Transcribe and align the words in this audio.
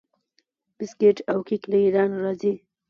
بسکیټ 0.77 1.17
او 1.31 1.39
کیک 1.47 1.63
له 1.71 1.77
ایران 1.83 2.11
راځي. 2.23 2.53